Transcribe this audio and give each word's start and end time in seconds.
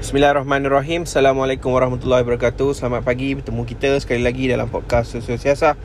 Bismillahirrahmanirrahim. 0.00 1.04
Assalamualaikum 1.04 1.76
warahmatullahi 1.76 2.24
wabarakatuh. 2.24 2.72
Selamat 2.72 3.04
pagi. 3.04 3.36
Bertemu 3.36 3.68
kita 3.68 4.00
sekali 4.00 4.24
lagi 4.24 4.48
Dalam 4.48 4.64
podcast 4.72 5.12
Sosial 5.12 5.36
Siasah 5.36 5.76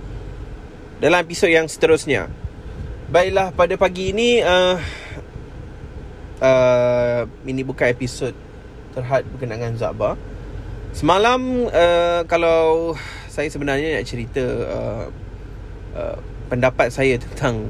Dalam 1.04 1.20
episod 1.20 1.52
yang 1.52 1.68
seterusnya. 1.68 2.32
Baiklah 3.12 3.52
pada 3.52 3.76
pagi 3.76 4.16
ini 4.16 4.40
uh, 4.40 4.80
uh, 6.40 7.28
Ini 7.44 7.62
bukan 7.68 7.92
episod 7.92 8.32
Terhad 8.96 9.28
berkenaan 9.36 9.76
Zabah 9.76 10.16
Semalam 10.96 11.68
uh, 11.68 12.24
Kalau 12.32 12.96
Saya 13.28 13.52
sebenarnya 13.52 14.00
nak 14.00 14.08
cerita 14.08 14.48
uh, 14.48 15.06
uh, 15.92 16.18
Pendapat 16.48 16.88
saya 16.88 17.20
tentang 17.20 17.68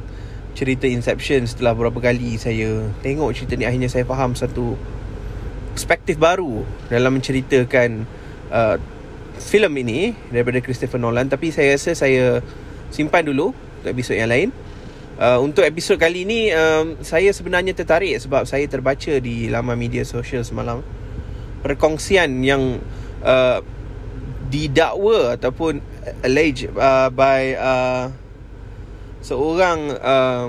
Cerita 0.54 0.86
Inception 0.86 1.50
Setelah 1.50 1.74
beberapa 1.74 2.06
kali 2.06 2.38
Saya 2.38 2.86
tengok 3.02 3.34
cerita 3.34 3.57
ni 3.57 3.66
Akhirnya 3.66 3.89
saya 3.89 4.06
faham 4.06 4.38
satu 4.38 4.78
perspektif 5.75 6.15
baru 6.15 6.64
dalam 6.88 7.20
menceritakan 7.20 8.07
uh, 8.47 8.79
filem 9.36 9.84
ini 9.84 10.15
daripada 10.32 10.64
Christopher 10.64 10.96
Nolan. 10.96 11.28
Tapi 11.28 11.51
saya 11.51 11.75
rasa 11.75 11.92
saya 11.92 12.39
simpan 12.96 13.28
dulu 13.28 13.51
untuk 13.51 13.92
episod 13.92 14.15
yang 14.15 14.32
lain. 14.32 14.50
Uh, 15.20 15.39
untuk 15.43 15.68
episod 15.68 16.00
kali 16.00 16.24
ini 16.24 16.51
um, 16.56 17.00
saya 17.04 17.32
sebenarnya 17.32 17.75
tertarik 17.75 18.20
sebab 18.20 18.43
saya 18.48 18.68
terbaca 18.68 19.20
di 19.20 19.51
laman 19.51 19.75
media 19.75 20.07
sosial 20.07 20.48
semalam. 20.48 20.79
Perkongsian 21.60 22.39
yang 22.39 22.79
uh, 23.20 23.60
didakwa 24.48 25.36
ataupun 25.36 25.84
alleged 26.23 26.71
uh, 26.71 27.12
by 27.12 27.51
uh, 27.60 28.06
seorang 29.20 29.92
uh, 30.00 30.48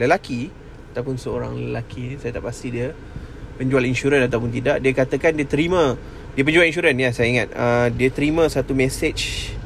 lelaki 0.00 0.48
ataupun 0.96 1.20
seorang 1.20 1.52
lelaki 1.60 2.16
saya 2.16 2.40
tak 2.40 2.44
pasti 2.46 2.72
dia 2.72 2.96
penjual 3.56 3.82
insurans 3.82 4.28
ataupun 4.28 4.52
tidak 4.52 4.84
dia 4.84 4.92
katakan 4.92 5.32
dia 5.34 5.48
terima 5.48 5.96
dia 6.36 6.44
penjual 6.44 6.68
insurans 6.68 7.00
ya 7.00 7.10
saya 7.16 7.28
ingat. 7.32 7.48
Uh, 7.56 7.88
dia 7.96 8.12
terima 8.12 8.44
satu 8.52 8.76
message 8.76 9.56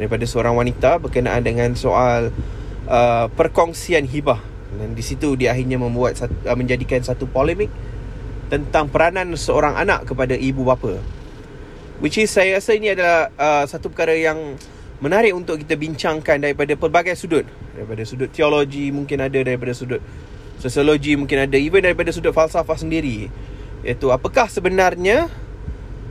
daripada 0.00 0.24
seorang 0.24 0.56
wanita 0.56 0.96
berkenaan 0.96 1.44
dengan 1.44 1.76
soal 1.76 2.32
uh, 2.88 3.28
perkongsian 3.28 4.08
hibah. 4.08 4.40
Dan 4.72 4.96
di 4.96 5.04
situ 5.04 5.36
dia 5.36 5.52
akhirnya 5.52 5.76
membuat 5.76 6.16
uh, 6.24 6.56
menjadikan 6.56 7.04
satu 7.04 7.28
polemik 7.28 7.68
tentang 8.48 8.88
peranan 8.88 9.36
seorang 9.36 9.76
anak 9.76 10.08
kepada 10.08 10.32
ibu 10.32 10.64
bapa. 10.64 10.96
Which 12.00 12.16
is 12.16 12.32
saya 12.32 12.56
rasa 12.56 12.72
ini 12.72 12.96
adalah 12.96 13.28
uh, 13.36 13.64
satu 13.68 13.92
perkara 13.92 14.16
yang 14.16 14.56
menarik 15.04 15.36
untuk 15.36 15.60
kita 15.60 15.76
bincangkan 15.76 16.40
daripada 16.40 16.72
pelbagai 16.72 17.20
sudut. 17.20 17.44
Daripada 17.76 18.00
sudut 18.08 18.32
teologi 18.32 18.88
mungkin 18.88 19.20
ada 19.20 19.44
daripada 19.44 19.76
sudut 19.76 20.00
sosiologi 20.58 21.16
mungkin 21.16 21.48
ada 21.48 21.56
even 21.56 21.84
daripada 21.84 22.10
sudut 22.10 22.34
falsafah 22.34 22.76
sendiri. 22.76 23.30
Iaitu 23.82 24.10
apakah 24.10 24.46
sebenarnya 24.46 25.30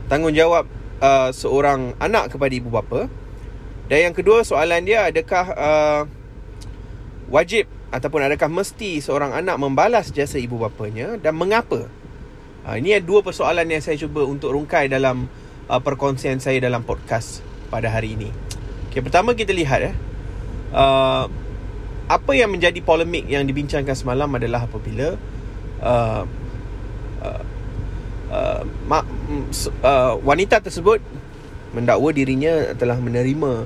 tanggungjawab 0.08 0.68
uh, 1.00 1.30
seorang 1.30 1.96
anak 1.98 2.32
kepada 2.32 2.52
ibu 2.52 2.68
bapa? 2.68 3.08
Dan 3.90 4.10
yang 4.10 4.14
kedua 4.14 4.46
soalan 4.46 4.86
dia 4.86 5.08
adakah 5.08 5.46
uh, 5.52 6.02
wajib 7.28 7.68
ataupun 7.92 8.24
adakah 8.24 8.48
mesti 8.48 9.04
seorang 9.04 9.36
anak 9.36 9.56
membalas 9.60 10.12
jasa 10.12 10.40
ibu 10.40 10.56
bapanya 10.60 11.20
dan 11.20 11.36
mengapa? 11.36 11.88
Uh, 12.62 12.76
ini 12.78 12.94
ada 12.94 13.04
dua 13.04 13.26
persoalan 13.26 13.66
yang 13.66 13.82
saya 13.82 13.98
cuba 13.98 14.22
untuk 14.22 14.54
rungkai 14.54 14.86
dalam 14.86 15.26
uh, 15.66 15.80
perkongsian 15.82 16.38
saya 16.38 16.62
dalam 16.62 16.86
podcast 16.86 17.42
pada 17.72 17.90
hari 17.90 18.14
ini. 18.14 18.30
Okay, 18.92 19.00
pertama 19.00 19.32
kita 19.32 19.50
lihat 19.56 19.80
eh. 19.92 19.96
Uh, 20.72 21.28
apa 22.12 22.36
yang 22.36 22.52
menjadi 22.52 22.76
polemik 22.84 23.24
yang 23.24 23.48
dibincangkan 23.48 23.96
semalam 23.96 24.28
adalah 24.36 24.68
apabila 24.68 25.16
uh, 25.80 26.22
uh, 27.24 27.42
uh, 28.28 28.62
ma- 28.84 29.08
uh, 29.80 30.20
wanita 30.20 30.60
tersebut 30.60 31.00
mendakwa 31.72 32.12
dirinya 32.12 32.76
telah 32.76 33.00
menerima 33.00 33.64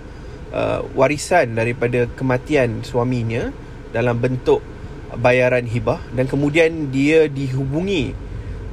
uh, 0.55 0.81
warisan 0.95 1.59
daripada 1.59 2.07
kematian 2.15 2.87
suaminya 2.87 3.51
dalam 3.91 4.15
bentuk 4.23 4.63
bayaran 5.19 5.67
hibah 5.67 5.99
dan 6.15 6.31
kemudian 6.31 6.95
dia 6.95 7.27
dihubungi 7.27 8.15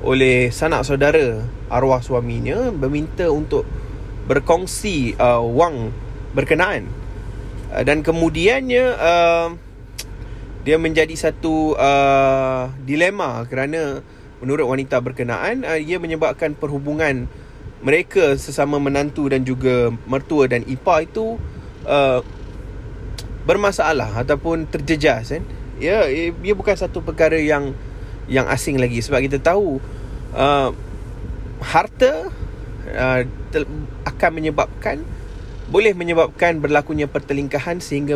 oleh 0.05 0.53
sanak 0.53 0.85
saudara 0.85 1.41
arwah 1.71 2.03
suaminya 2.03 2.69
meminta 2.69 3.31
untuk 3.31 3.65
berkongsi 4.29 5.17
uh, 5.17 5.41
wang 5.41 5.89
berkenaan. 6.35 6.85
Uh, 7.71 7.81
dan 7.81 8.03
kemudiannya 8.05 8.85
uh, 8.99 9.47
dia 10.63 10.79
menjadi 10.79 11.11
satu 11.15 11.75
uh, 11.75 12.71
dilema 12.87 13.43
kerana 13.51 13.99
menurut 14.39 14.67
wanita 14.67 14.99
berkenaan 15.03 15.67
uh, 15.67 15.79
ia 15.79 15.99
menyebabkan 15.99 16.55
perhubungan 16.55 17.27
mereka 17.83 18.39
sesama 18.39 18.79
menantu 18.79 19.27
dan 19.27 19.43
juga 19.43 19.91
mertua 20.07 20.47
dan 20.47 20.63
ipar 20.63 21.03
itu 21.03 21.35
uh, 21.83 22.23
bermasalah 23.43 24.23
ataupun 24.23 24.71
terjejas 24.71 25.35
kan? 25.35 25.43
Ya 25.83 26.07
ia 26.07 26.53
bukan 26.55 26.79
satu 26.79 27.03
perkara 27.03 27.35
yang 27.35 27.75
yang 28.31 28.47
asing 28.47 28.79
lagi 28.79 29.03
sebab 29.03 29.19
kita 29.19 29.43
tahu 29.43 29.83
uh, 30.31 30.71
harta 31.59 32.31
uh, 32.95 33.21
akan 34.07 34.31
menyebabkan 34.31 35.03
boleh 35.67 35.91
menyebabkan 35.91 36.63
berlakunya 36.63 37.11
pertelingkahan 37.11 37.83
sehingga 37.83 38.15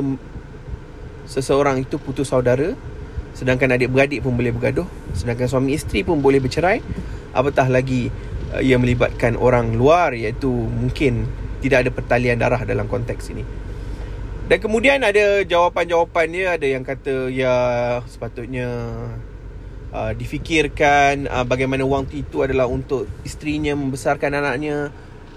seseorang 1.28 1.84
itu 1.84 2.00
putus 2.00 2.32
saudara 2.32 2.74
sedangkan 3.38 3.78
adik-beradik 3.78 4.26
pun 4.26 4.34
boleh 4.34 4.50
bergaduh 4.50 4.88
sedangkan 5.14 5.46
suami 5.46 5.78
isteri 5.78 6.02
pun 6.02 6.24
boleh 6.24 6.42
bercerai 6.42 6.82
apatah 7.38 7.70
lagi 7.70 8.10
uh, 8.56 8.62
ia 8.64 8.82
melibatkan 8.82 9.38
orang 9.38 9.78
luar 9.78 10.18
iaitu 10.18 10.50
mungkin 10.50 11.30
tidak 11.62 11.86
ada 11.86 11.92
pertalian 11.94 12.38
darah 12.38 12.62
dalam 12.64 12.86
konteks 12.86 13.34
ini. 13.34 13.44
Dan 14.48 14.64
kemudian 14.64 15.04
ada 15.04 15.44
jawapan-jawapan 15.44 16.28
dia 16.32 16.46
ada 16.56 16.68
yang 16.68 16.84
kata 16.88 17.28
ya 17.28 17.56
sepatutnya 18.08 18.70
uh, 19.92 20.12
difikirkan 20.16 21.28
uh, 21.28 21.44
bagaimana 21.44 21.84
wang 21.84 22.08
itu 22.16 22.48
adalah 22.48 22.70
untuk 22.70 23.12
isterinya 23.28 23.76
membesarkan 23.76 24.40
anaknya. 24.40 24.90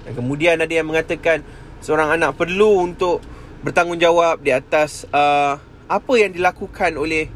Dan 0.06 0.12
kemudian 0.14 0.62
ada 0.62 0.70
yang 0.70 0.86
mengatakan 0.86 1.42
seorang 1.82 2.14
anak 2.14 2.38
perlu 2.38 2.86
untuk 2.86 3.18
bertanggungjawab 3.66 4.40
di 4.40 4.54
atas 4.54 5.04
uh, 5.10 5.58
apa 5.90 6.12
yang 6.14 6.30
dilakukan 6.30 6.94
oleh 6.94 7.26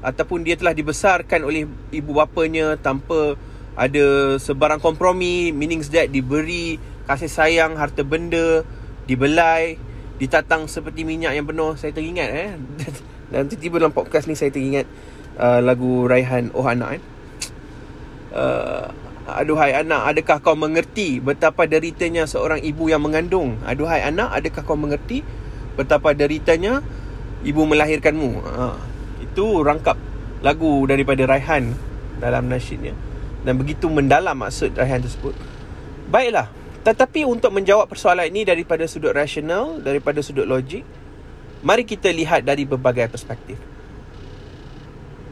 ataupun 0.00 0.48
dia 0.48 0.56
telah 0.56 0.72
dibesarkan 0.72 1.44
oleh 1.44 1.68
ibu 1.92 2.16
bapanya 2.16 2.80
tanpa 2.80 3.36
ada 3.76 4.38
sebarang 4.40 4.80
kompromi 4.80 5.52
meaning 5.52 5.84
that 5.92 6.08
diberi 6.08 6.80
kasih 7.04 7.28
sayang 7.28 7.76
harta 7.76 8.00
benda 8.00 8.64
dibelai 9.04 9.76
ditatang 10.18 10.66
seperti 10.66 11.06
minyak 11.06 11.36
yang 11.36 11.46
penuh. 11.46 11.78
Saya 11.78 11.94
teringat 11.94 12.28
eh. 12.32 12.50
Dan 13.32 13.46
tiba-tiba 13.46 13.84
dalam 13.84 13.94
podcast 13.94 14.26
ni 14.26 14.34
saya 14.34 14.50
teringat 14.50 14.88
uh, 15.36 15.60
lagu 15.60 16.08
Raihan 16.08 16.50
Oh 16.56 16.66
Anak 16.66 16.98
eh. 16.98 17.02
Uh, 18.32 18.88
Aduhai 19.28 19.76
anak, 19.76 20.08
adakah 20.08 20.40
kau 20.40 20.56
mengerti 20.56 21.20
betapa 21.20 21.68
deritanya 21.68 22.24
seorang 22.24 22.64
ibu 22.64 22.88
yang 22.88 23.04
mengandung? 23.04 23.60
Aduhai 23.60 24.00
anak, 24.00 24.32
adakah 24.32 24.64
kau 24.64 24.72
mengerti 24.72 25.20
betapa 25.76 26.16
deritanya 26.16 26.80
Ibu 27.46 27.62
melahirkanmu. 27.70 28.30
Ha, 28.42 28.74
Itu 29.22 29.62
rangkap 29.62 29.94
lagu 30.42 30.86
daripada 30.86 31.22
Raihan 31.26 31.74
Dalam 32.18 32.50
nasyidnya. 32.50 32.94
Dan 33.46 33.54
begitu 33.54 33.86
mendalam 33.86 34.34
maksud 34.34 34.74
Raihan 34.74 35.02
tersebut. 35.02 35.34
Baiklah 36.10 36.50
Tetapi 36.82 37.22
untuk 37.28 37.54
menjawab 37.54 37.86
persoalan 37.86 38.26
ini 38.32 38.42
Daripada 38.42 38.88
sudut 38.90 39.14
rasional 39.14 39.78
Daripada 39.78 40.24
sudut 40.24 40.48
logik 40.48 40.82
Mari 41.58 41.82
kita 41.82 42.14
lihat 42.14 42.46
dari 42.46 42.62
berbagai 42.62 43.10
perspektif. 43.10 43.58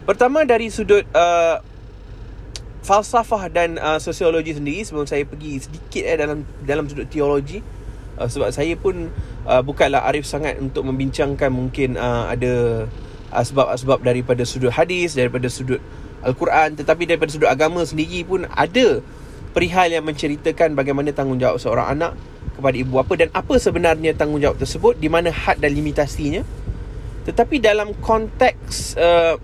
Pertama 0.06 0.42
dari 0.42 0.70
sudut 0.70 1.06
uh, 1.14 1.62
Falsafah 2.82 3.50
dan 3.50 3.78
uh, 3.78 3.98
sosiologi 3.98 4.54
sendiri 4.54 4.82
Sebelum 4.86 5.06
saya 5.06 5.26
pergi 5.26 5.58
sedikit 5.58 6.02
eh, 6.06 6.18
dalam 6.18 6.46
dalam 6.62 6.86
sudut 6.86 7.06
teologi 7.10 7.62
uh, 8.18 8.28
Sebab 8.28 8.52
saya 8.52 8.74
pun 8.76 9.12
uh, 9.46 9.62
bukanlah 9.62 10.04
arif 10.08 10.28
sangat 10.28 10.58
untuk 10.60 10.88
membincangkan 10.88 11.48
mungkin 11.48 11.96
uh, 11.96 12.32
ada 12.32 12.84
uh, 13.32 13.44
sebab-sebab 13.44 14.02
daripada 14.02 14.42
sudut 14.42 14.72
hadis, 14.72 15.16
daripada 15.16 15.48
sudut 15.48 15.80
Al-Quran. 16.24 16.76
Tetapi 16.76 17.02
daripada 17.06 17.30
sudut 17.32 17.50
agama 17.50 17.84
sendiri 17.84 18.24
pun 18.26 18.48
ada 18.50 19.00
perihal 19.56 19.88
yang 19.88 20.04
menceritakan 20.04 20.76
bagaimana 20.76 21.16
tanggungjawab 21.16 21.56
seorang 21.56 21.96
anak 21.96 22.12
kepada 22.56 22.76
ibu 22.76 22.96
bapa 22.96 23.12
dan 23.20 23.28
apa 23.36 23.56
sebenarnya 23.60 24.16
tanggungjawab 24.16 24.56
tersebut 24.56 24.96
di 24.96 25.08
mana 25.08 25.32
had 25.32 25.60
dan 25.60 25.72
limitasinya. 25.72 26.44
Tetapi 27.28 27.58
dalam 27.58 27.92
konteks 28.00 28.96
uh, 28.96 29.36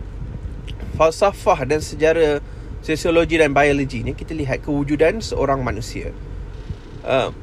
falsafah 0.97 1.65
dan 1.67 1.81
sejarah 1.81 2.39
sosiologi 2.83 3.39
dan 3.39 3.55
biologi 3.55 4.03
ni 4.03 4.13
kita 4.13 4.37
lihat 4.37 4.63
kewujudan 4.63 5.19
seorang 5.19 5.63
manusia. 5.63 6.15
Uh, 7.03 7.35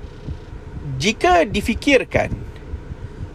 jika 1.00 1.48
difikirkan 1.48 2.30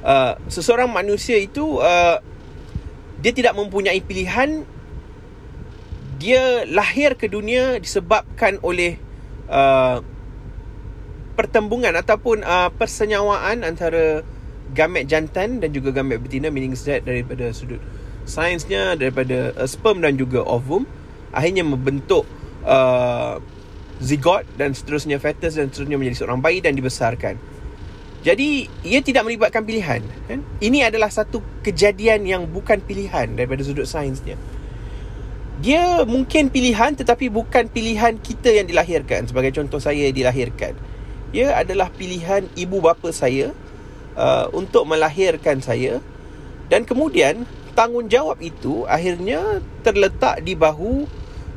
uh, 0.05 0.37
seseorang 0.52 0.93
manusia 0.93 1.40
itu 1.40 1.81
uh, 1.81 2.20
dia 3.25 3.32
tidak 3.32 3.56
mempunyai 3.56 4.05
pilihan 4.05 4.69
dia 6.20 6.69
lahir 6.69 7.16
ke 7.16 7.26
dunia 7.26 7.81
disebabkan 7.81 8.61
oleh 8.61 9.00
uh, 9.49 10.05
pertembungan 11.34 11.96
ataupun 11.96 12.44
uh, 12.44 12.69
persenyawaan 12.76 13.64
antara 13.64 14.22
gamet 14.76 15.08
jantan 15.08 15.58
dan 15.58 15.72
juga 15.72 15.90
gamet 15.90 16.20
betina 16.20 16.52
meaning 16.52 16.76
that 16.76 17.02
daripada 17.02 17.50
sudut 17.50 17.81
sainsnya 18.28 18.94
daripada 18.94 19.56
uh, 19.56 19.66
sperm 19.66 20.05
dan 20.05 20.20
juga 20.20 20.44
ovum 20.44 20.84
akhirnya 21.32 21.66
membentuk 21.66 22.28
uh, 22.62 23.40
zigot 24.02 24.46
dan 24.58 24.75
seterusnya 24.75 25.16
fetus 25.22 25.56
dan 25.56 25.70
seterusnya 25.70 25.96
menjadi 25.99 26.25
seorang 26.25 26.40
bayi 26.43 26.58
dan 26.58 26.75
dibesarkan. 26.75 27.38
Jadi 28.25 28.73
ia 28.81 29.05
tidak 29.05 29.29
melibatkan 29.29 29.69
pilihan 29.69 30.00
kan? 30.25 30.41
Ini 30.56 30.88
adalah 30.88 31.12
satu 31.12 31.44
kejadian 31.61 32.25
yang 32.25 32.49
bukan 32.49 32.81
pilihan 32.81 33.37
daripada 33.37 33.61
sudut 33.61 33.85
sainsnya. 33.85 34.41
Dia 35.61 36.09
mungkin 36.09 36.49
pilihan 36.49 36.97
tetapi 36.97 37.29
bukan 37.29 37.69
pilihan 37.69 38.17
kita 38.17 38.49
yang 38.49 38.65
dilahirkan. 38.65 39.29
Sebagai 39.29 39.53
contoh 39.53 39.76
saya 39.76 40.09
dilahirkan. 40.09 40.73
Ia 41.37 41.53
adalah 41.61 41.93
pilihan 41.93 42.49
ibu 42.56 42.81
bapa 42.81 43.12
saya 43.12 43.53
uh, 44.17 44.49
Untuk 44.56 44.88
melahirkan 44.88 45.61
saya. 45.61 46.00
Dan 46.73 46.88
kemudian 46.88 47.44
tanggungjawab 47.76 48.41
itu 48.41 48.88
akhirnya 48.88 49.61
terletak 49.85 50.41
di 50.41 50.56
bahu 50.56 51.05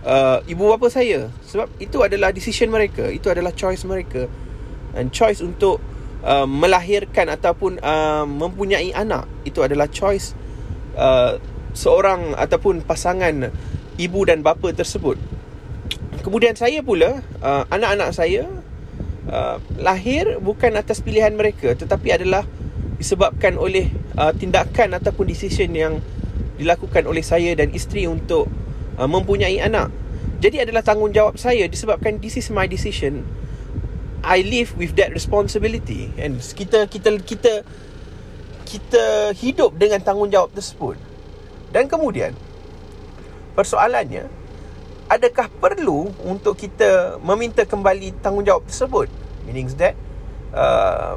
uh, 0.03 0.43
ibu 0.43 0.63
bapa 0.75 0.91
saya. 0.91 1.31
Sebab 1.47 1.71
itu 1.79 2.03
adalah 2.03 2.35
decision 2.35 2.67
mereka. 2.67 3.07
Itu 3.07 3.31
adalah 3.31 3.55
choice 3.55 3.87
mereka. 3.87 4.27
Dan 4.91 5.09
choice 5.15 5.39
untuk 5.39 5.79
uh, 6.23 6.47
melahirkan 6.49 7.29
ataupun 7.29 7.81
uh, 7.81 8.25
mempunyai 8.25 8.93
anak 8.93 9.27
itu 9.45 9.61
adalah 9.61 9.85
choice 9.91 10.33
uh, 10.97 11.37
seorang 11.77 12.33
ataupun 12.33 12.81
pasangan 12.81 13.53
ibu 13.97 14.19
dan 14.25 14.41
bapa 14.41 14.73
tersebut. 14.73 15.17
Kemudian 16.25 16.57
saya 16.57 16.81
pula 16.81 17.21
uh, 17.41 17.63
anak-anak 17.69 18.09
saya 18.13 18.49
uh, 19.29 19.57
lahir 19.77 20.41
bukan 20.41 20.75
atas 20.75 20.99
pilihan 20.99 21.33
mereka 21.37 21.77
tetapi 21.77 22.13
adalah 22.13 22.43
disebabkan 22.97 23.55
oleh 23.61 23.93
uh, 24.17 24.33
tindakan 24.33 24.97
ataupun 24.97 25.29
decision 25.29 25.69
yang 25.77 26.01
dilakukan 26.57 27.05
oleh 27.05 27.21
saya 27.21 27.53
dan 27.53 27.69
isteri 27.69 28.09
untuk 28.09 28.49
uh, 28.97 29.05
mempunyai 29.05 29.61
anak. 29.61 29.93
Jadi 30.37 30.65
adalah 30.65 30.85
tanggungjawab 30.85 31.37
saya 31.37 31.65
disebabkan 31.69 32.21
this 32.21 32.37
is 32.37 32.49
my 32.53 32.65
decision 32.65 33.25
I 34.25 34.41
live 34.41 34.73
with 34.77 34.97
that 34.97 35.13
responsibility 35.13 36.09
and 36.17 36.41
kita 36.41 36.89
kita 36.89 37.21
kita 37.21 37.53
kita 38.67 39.31
hidup 39.31 39.77
dengan 39.79 40.03
tanggungjawab 40.03 40.51
tersebut. 40.51 40.99
Dan 41.71 41.87
kemudian 41.87 42.35
persoalannya 43.55 44.27
adakah 45.07 45.47
perlu 45.47 46.11
untuk 46.27 46.59
kita 46.59 47.21
meminta 47.23 47.63
kembali 47.63 48.19
tanggungjawab 48.19 48.67
tersebut? 48.67 49.07
Meaning 49.47 49.71
that 49.79 49.95
uh, 50.51 51.15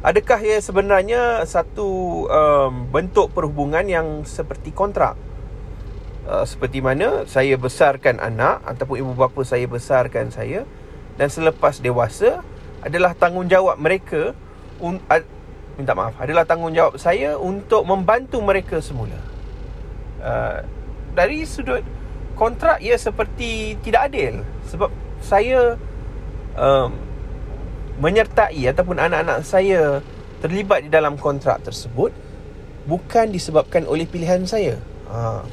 adakah 0.00 0.40
ia 0.40 0.58
sebenarnya 0.64 1.44
satu 1.44 2.24
um, 2.28 2.88
bentuk 2.88 3.36
perhubungan 3.36 3.84
yang 3.84 4.24
seperti 4.24 4.72
kontrak? 4.72 5.16
Uh, 6.24 6.48
seperti 6.48 6.80
mana 6.80 7.28
saya 7.28 7.60
besarkan 7.60 8.16
anak 8.16 8.64
ataupun 8.64 8.96
ibu 8.96 9.12
bapa 9.12 9.44
saya 9.44 9.68
besarkan 9.68 10.32
saya 10.32 10.64
dan 11.14 11.28
selepas 11.30 11.78
dewasa 11.78 12.42
adalah 12.82 13.16
tanggungjawab 13.16 13.80
mereka 13.80 14.34
un, 14.82 15.00
ad, 15.08 15.24
minta 15.78 15.94
maaf 15.94 16.18
adalah 16.18 16.44
tanggungjawab 16.44 16.98
saya 16.98 17.38
untuk 17.38 17.86
membantu 17.86 18.42
mereka 18.42 18.82
semula. 18.82 19.18
Uh, 20.24 20.64
dari 21.14 21.46
sudut 21.46 21.84
kontrak 22.34 22.82
ia 22.82 22.98
seperti 22.98 23.78
tidak 23.80 24.10
adil 24.10 24.42
sebab 24.66 24.90
saya 25.22 25.78
um, 26.58 26.90
menyertai 28.02 28.66
ataupun 28.74 28.98
anak-anak 28.98 29.46
saya 29.46 30.02
terlibat 30.42 30.84
di 30.84 30.90
dalam 30.90 31.14
kontrak 31.14 31.62
tersebut 31.62 32.10
bukan 32.84 33.30
disebabkan 33.30 33.86
oleh 33.86 34.04
pilihan 34.04 34.42
saya. 34.44 34.76
Uh, 35.06 35.46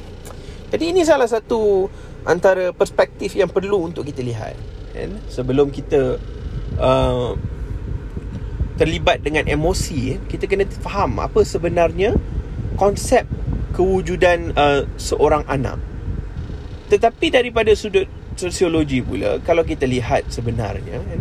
jadi 0.74 0.90
ini 0.90 1.06
salah 1.06 1.28
satu 1.28 1.86
antara 2.26 2.74
perspektif 2.74 3.36
yang 3.38 3.48
perlu 3.48 3.86
untuk 3.88 4.08
kita 4.08 4.24
lihat 4.24 4.58
kan? 4.92 5.10
Sebelum 5.28 5.72
kita 5.72 6.20
uh, 6.78 7.34
terlibat 8.76 9.20
dengan 9.20 9.44
emosi 9.48 10.16
kita 10.28 10.48
kena 10.48 10.64
faham 10.80 11.20
apa 11.20 11.44
sebenarnya 11.44 12.16
konsep 12.80 13.28
kewujudan 13.76 14.52
uh, 14.56 14.84
seorang 14.96 15.44
anak. 15.48 15.80
Tetapi 16.92 17.32
daripada 17.32 17.72
sudut 17.72 18.04
sosiologi 18.36 19.04
pula 19.04 19.40
kalau 19.44 19.64
kita 19.64 19.84
lihat 19.84 20.28
sebenarnya 20.32 21.04
kan 21.04 21.20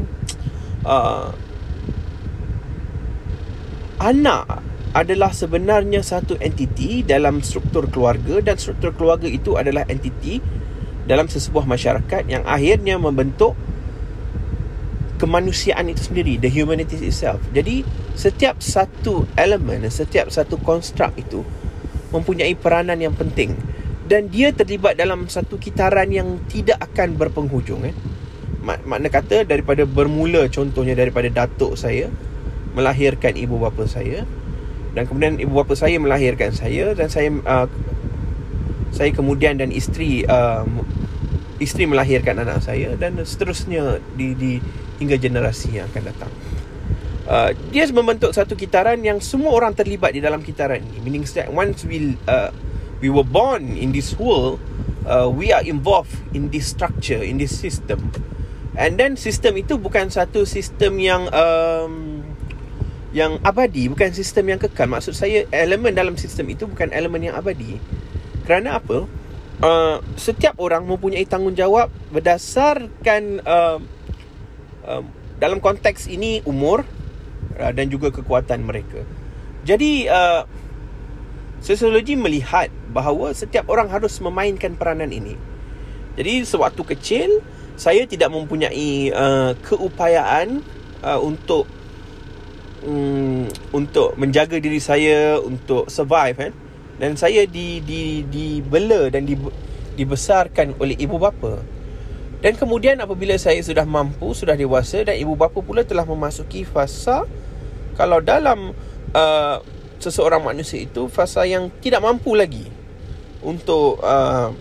uh, 0.87 1.27
anak 3.99 4.63
adalah 4.91 5.31
sebenarnya 5.31 6.03
satu 6.03 6.35
entiti 6.43 6.99
dalam 7.03 7.39
struktur 7.39 7.87
keluarga 7.87 8.43
dan 8.43 8.59
struktur 8.59 8.91
keluarga 8.91 9.27
itu 9.27 9.55
adalah 9.55 9.87
entiti 9.87 10.43
dalam 11.11 11.27
sesebuah 11.27 11.67
masyarakat 11.67 12.23
yang 12.31 12.47
akhirnya 12.47 12.95
membentuk 12.95 13.59
kemanusiaan 15.19 15.91
itu 15.91 16.07
sendiri 16.07 16.39
the 16.39 16.47
humanity 16.47 16.95
itself. 17.03 17.43
Jadi 17.51 17.83
setiap 18.15 18.63
satu 18.63 19.27
elemen 19.35 19.83
setiap 19.91 20.31
satu 20.31 20.55
konstruk 20.63 21.11
itu 21.19 21.43
mempunyai 22.15 22.55
peranan 22.55 22.95
yang 22.95 23.11
penting. 23.11 23.59
Dan 24.07 24.27
dia 24.27 24.51
terlibat 24.51 24.99
dalam 24.99 25.27
satu 25.27 25.55
kitaran 25.55 26.11
yang 26.11 26.39
tidak 26.47 26.79
akan 26.83 27.15
berpenghujung 27.15 27.87
eh. 27.87 27.95
Mak- 28.63 28.83
makna 28.83 29.07
kata 29.07 29.43
daripada 29.47 29.87
bermula 29.87 30.47
contohnya 30.51 30.95
daripada 30.95 31.27
datuk 31.31 31.75
saya 31.75 32.11
melahirkan 32.71 33.35
ibu 33.35 33.57
bapa 33.57 33.87
saya 33.89 34.23
dan 34.91 35.07
kemudian 35.07 35.39
ibu 35.39 35.49
bapa 35.55 35.73
saya 35.73 35.97
melahirkan 35.97 36.51
saya 36.53 36.91
dan 36.93 37.07
saya 37.07 37.31
uh, 37.47 37.65
saya 38.91 39.09
kemudian 39.15 39.57
dan 39.57 39.71
isteri 39.71 40.27
uh, 40.27 40.67
isteri 41.61 41.85
melahirkan 41.85 42.41
anak 42.41 42.65
saya 42.65 42.97
dan 42.97 43.21
seterusnya 43.21 44.01
di 44.17 44.33
di 44.33 44.51
hingga 44.97 45.21
generasi 45.21 45.77
yang 45.77 45.85
akan 45.93 46.03
datang. 46.09 46.31
Uh, 47.29 47.53
dia 47.69 47.85
membentuk 47.93 48.33
satu 48.33 48.57
kitaran 48.57 48.97
yang 49.05 49.21
semua 49.21 49.53
orang 49.53 49.77
terlibat 49.77 50.11
di 50.11 50.19
dalam 50.19 50.41
kitaran 50.41 50.81
ini. 50.81 50.97
Meaning 51.05 51.23
that 51.37 51.53
once 51.53 51.85
we 51.85 52.17
uh, 52.25 52.49
we 52.99 53.13
were 53.13 53.23
born 53.23 53.77
in 53.77 53.93
this 53.93 54.17
world, 54.17 54.57
uh, 55.05 55.29
we 55.29 55.53
are 55.53 55.61
involved 55.61 56.17
in 56.33 56.49
this 56.49 56.73
structure, 56.73 57.21
in 57.21 57.37
this 57.37 57.53
system. 57.53 58.09
And 58.73 58.97
then 58.97 59.15
sistem 59.15 59.55
itu 59.61 59.77
bukan 59.77 60.09
satu 60.09 60.49
sistem 60.49 60.97
yang 60.97 61.29
um, 61.29 62.25
yang 63.11 63.37
abadi, 63.43 63.91
bukan 63.91 64.11
sistem 64.15 64.55
yang 64.55 64.59
kekal. 64.59 64.89
Maksud 64.89 65.13
saya 65.13 65.45
elemen 65.53 65.93
dalam 65.93 66.17
sistem 66.17 66.49
itu 66.49 66.65
bukan 66.65 66.89
elemen 66.89 67.31
yang 67.31 67.35
abadi. 67.37 67.77
Kerana 68.47 68.81
apa? 68.81 69.05
Uh, 69.61 70.01
setiap 70.17 70.57
orang 70.57 70.89
mempunyai 70.89 71.21
tanggungjawab 71.21 71.93
berdasarkan 72.09 73.45
uh, 73.45 73.77
uh, 74.89 75.03
dalam 75.37 75.61
konteks 75.61 76.09
ini 76.09 76.41
umur 76.49 76.81
uh, 77.61 77.69
dan 77.69 77.85
juga 77.85 78.09
kekuatan 78.09 78.65
mereka. 78.65 79.05
Jadi 79.61 80.09
uh, 80.09 80.49
sosiologi 81.61 82.17
melihat 82.17 82.73
bahawa 82.89 83.37
setiap 83.37 83.69
orang 83.69 83.85
harus 83.93 84.17
memainkan 84.17 84.73
peranan 84.73 85.13
ini. 85.13 85.37
Jadi 86.17 86.41
sewaktu 86.41 86.81
kecil 86.97 87.29
saya 87.77 88.09
tidak 88.09 88.33
mempunyai 88.33 89.13
uh, 89.13 89.53
keupayaan 89.61 90.65
uh, 91.05 91.21
untuk 91.21 91.69
um, 92.81 93.45
untuk 93.71 94.17
menjaga 94.17 94.57
diri 94.57 94.81
saya 94.81 95.37
untuk 95.37 95.87
survive. 95.87 96.37
Eh? 96.49 96.53
Dan 97.01 97.17
saya 97.17 97.49
di 97.49 97.81
di 97.81 98.21
dibela 98.29 99.09
dan 99.09 99.25
di, 99.25 99.33
dibesarkan 99.97 100.77
oleh 100.77 100.93
ibu 101.01 101.17
bapa. 101.17 101.57
Dan 102.45 102.53
kemudian 102.53 103.01
apabila 103.01 103.33
saya 103.41 103.57
sudah 103.61 103.85
mampu, 103.89 104.37
sudah 104.37 104.53
dewasa 104.53 105.01
dan 105.01 105.17
ibu 105.17 105.33
bapa 105.33 105.65
pula 105.65 105.81
telah 105.81 106.05
memasuki 106.05 106.61
fasa 106.61 107.25
kalau 107.97 108.21
dalam 108.21 108.77
uh, 109.17 109.57
seseorang 109.97 110.45
manusia 110.45 110.85
itu 110.85 111.09
fasa 111.09 111.41
yang 111.49 111.73
tidak 111.81 112.05
mampu 112.05 112.37
lagi 112.37 112.69
untuk 113.41 113.97
uh, 114.05 114.53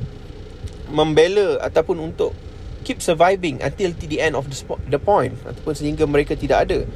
membela 0.88 1.60
ataupun 1.60 2.00
untuk 2.00 2.32
keep 2.84 3.04
surviving 3.04 3.60
until 3.60 3.92
the 4.00 4.16
end 4.16 4.32
of 4.32 4.48
the, 4.48 4.56
spot, 4.56 4.80
the 4.88 4.96
point 4.96 5.36
ataupun 5.44 5.76
sehingga 5.76 6.08
mereka 6.08 6.32
tidak 6.36 6.68
ada. 6.68 6.88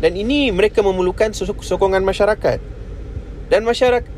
Dan 0.00 0.16
ini 0.16 0.52
mereka 0.52 0.80
memerlukan 0.80 1.32
sokongan 1.36 2.04
masyarakat. 2.04 2.60
Dan 3.48 3.64
masyarakat 3.64 4.15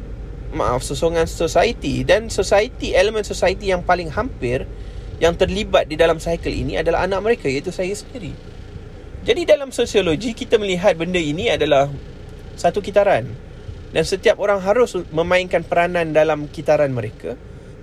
maaf 0.55 0.81
sosongan 0.81 1.28
society 1.28 2.02
dan 2.05 2.33
society 2.33 2.97
elemen 2.97 3.25
society 3.25 3.69
yang 3.69 3.85
paling 3.85 4.09
hampir 4.09 4.64
yang 5.19 5.35
terlibat 5.35 5.90
di 5.90 5.99
dalam 5.99 6.23
cycle 6.23 6.55
ini 6.55 6.78
adalah 6.78 7.05
anak 7.05 7.21
mereka 7.21 7.50
iaitu 7.50 7.75
saya 7.75 7.90
sendiri. 7.93 8.33
Jadi 9.26 9.45
dalam 9.45 9.75
sosiologi 9.75 10.33
kita 10.33 10.57
melihat 10.57 10.95
benda 10.95 11.19
ini 11.19 11.50
adalah 11.50 11.90
satu 12.55 12.78
kitaran 12.81 13.28
dan 13.90 14.05
setiap 14.05 14.38
orang 14.38 14.62
harus 14.62 14.95
memainkan 15.11 15.67
peranan 15.67 16.14
dalam 16.14 16.47
kitaran 16.49 16.95
mereka 16.95 17.35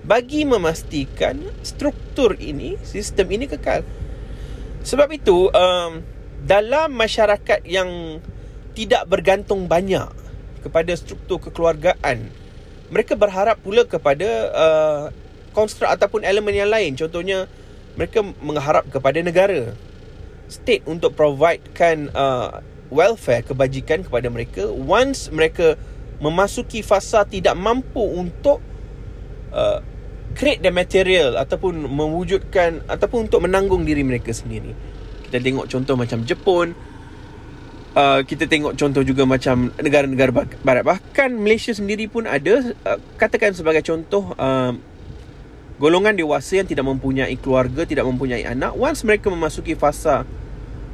bagi 0.06 0.46
memastikan 0.46 1.42
struktur 1.66 2.38
ini, 2.38 2.78
sistem 2.86 3.26
ini 3.34 3.50
kekal. 3.50 3.82
Sebab 4.86 5.10
itu 5.10 5.50
um, 5.50 6.06
dalam 6.46 6.94
masyarakat 6.94 7.66
yang 7.66 8.22
tidak 8.78 9.10
bergantung 9.10 9.66
banyak 9.66 10.06
kepada 10.62 10.94
struktur 10.94 11.42
kekeluargaan, 11.42 12.30
mereka 12.90 13.18
berharap 13.18 13.58
pula 13.62 13.84
kepada 13.86 14.30
uh, 14.54 15.04
konstruk 15.56 15.90
ataupun 15.90 16.22
elemen 16.22 16.54
yang 16.54 16.70
lain. 16.70 16.94
Contohnya 16.94 17.50
mereka 17.96 18.22
mengharap 18.44 18.86
kepada 18.92 19.24
negara 19.24 19.74
state 20.52 20.86
untuk 20.86 21.18
providekan 21.18 22.12
uh, 22.14 22.62
welfare 22.94 23.42
kebajikan 23.42 24.06
kepada 24.06 24.30
mereka 24.30 24.70
once 24.70 25.34
mereka 25.34 25.74
memasuki 26.22 26.86
fasa 26.86 27.26
tidak 27.26 27.58
mampu 27.58 28.00
untuk 28.04 28.62
uh, 29.52 29.82
create 30.36 30.62
the 30.62 30.70
material 30.70 31.40
ataupun 31.40 31.88
mewujudkan 31.88 32.84
ataupun 32.86 33.32
untuk 33.32 33.44
menanggung 33.48 33.88
diri 33.88 34.04
mereka 34.04 34.36
sendiri. 34.36 34.76
Kita 35.28 35.42
tengok 35.42 35.66
contoh 35.72 35.96
macam 35.98 36.22
Jepun. 36.28 36.76
Uh, 37.96 38.28
kita 38.28 38.44
tengok 38.44 38.76
contoh 38.76 39.08
juga 39.08 39.24
macam 39.24 39.72
negara-negara 39.80 40.28
barat. 40.68 40.84
Bahkan 40.84 41.32
Malaysia 41.32 41.72
sendiri 41.72 42.12
pun 42.12 42.28
ada 42.28 42.76
uh, 42.84 43.00
katakan 43.16 43.56
sebagai 43.56 43.80
contoh 43.88 44.36
uh, 44.36 44.76
golongan 45.80 46.12
dewasa 46.12 46.60
yang 46.60 46.68
tidak 46.68 46.84
mempunyai 46.84 47.40
keluarga 47.40 47.88
tidak 47.88 48.04
mempunyai 48.04 48.44
anak. 48.44 48.76
Once 48.76 49.08
mereka 49.08 49.32
memasuki 49.32 49.80
fasa 49.80 50.28